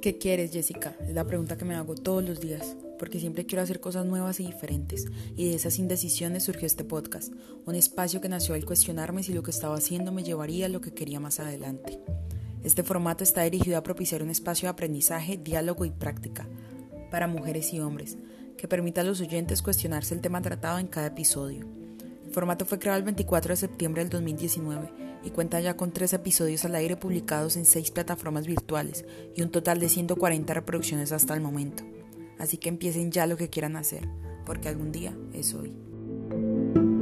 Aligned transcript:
¿Qué 0.00 0.16
quieres, 0.16 0.50
Jessica? 0.50 0.96
Es 1.06 1.12
la 1.12 1.26
pregunta 1.26 1.58
que 1.58 1.66
me 1.66 1.74
hago 1.74 1.94
todos 1.94 2.24
los 2.24 2.40
días, 2.40 2.74
porque 2.98 3.20
siempre 3.20 3.44
quiero 3.44 3.60
hacer 3.60 3.80
cosas 3.80 4.06
nuevas 4.06 4.40
y 4.40 4.46
diferentes, 4.46 5.06
y 5.36 5.50
de 5.50 5.56
esas 5.56 5.78
indecisiones 5.78 6.44
surgió 6.44 6.66
este 6.66 6.84
podcast, 6.84 7.34
un 7.66 7.74
espacio 7.74 8.22
que 8.22 8.30
nació 8.30 8.54
al 8.54 8.64
cuestionarme 8.64 9.22
si 9.22 9.34
lo 9.34 9.42
que 9.42 9.50
estaba 9.50 9.76
haciendo 9.76 10.10
me 10.10 10.22
llevaría 10.22 10.66
a 10.66 10.68
lo 10.70 10.80
que 10.80 10.94
quería 10.94 11.20
más 11.20 11.38
adelante. 11.38 12.00
Este 12.64 12.82
formato 12.82 13.24
está 13.24 13.42
dirigido 13.42 13.76
a 13.76 13.82
propiciar 13.82 14.22
un 14.22 14.30
espacio 14.30 14.68
de 14.68 14.70
aprendizaje, 14.70 15.36
diálogo 15.36 15.84
y 15.84 15.90
práctica 15.90 16.48
para 17.10 17.26
mujeres 17.26 17.74
y 17.74 17.80
hombres, 17.80 18.16
que 18.56 18.68
permita 18.68 19.02
a 19.02 19.04
los 19.04 19.20
oyentes 19.20 19.60
cuestionarse 19.60 20.14
el 20.14 20.22
tema 20.22 20.40
tratado 20.40 20.78
en 20.78 20.86
cada 20.86 21.08
episodio. 21.08 21.66
El 22.24 22.32
formato 22.32 22.64
fue 22.64 22.78
creado 22.78 22.98
el 23.00 23.04
24 23.04 23.50
de 23.50 23.56
septiembre 23.56 24.02
del 24.02 24.08
2019 24.08 25.09
y 25.24 25.30
cuenta 25.30 25.60
ya 25.60 25.76
con 25.76 25.92
tres 25.92 26.12
episodios 26.12 26.64
al 26.64 26.74
aire 26.74 26.96
publicados 26.96 27.56
en 27.56 27.64
seis 27.64 27.90
plataformas 27.90 28.46
virtuales 28.46 29.04
y 29.36 29.42
un 29.42 29.50
total 29.50 29.80
de 29.80 29.88
140 29.88 30.54
reproducciones 30.54 31.12
hasta 31.12 31.34
el 31.34 31.40
momento. 31.40 31.84
Así 32.38 32.56
que 32.56 32.68
empiecen 32.68 33.10
ya 33.10 33.26
lo 33.26 33.36
que 33.36 33.50
quieran 33.50 33.76
hacer, 33.76 34.08
porque 34.46 34.68
algún 34.68 34.92
día 34.92 35.14
es 35.32 35.54
hoy. 35.54 36.99